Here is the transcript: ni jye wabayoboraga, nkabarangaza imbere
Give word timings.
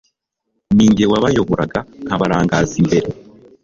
ni 0.75 0.85
jye 0.95 1.05
wabayoboraga, 1.11 1.79
nkabarangaza 2.05 2.73
imbere 2.81 3.07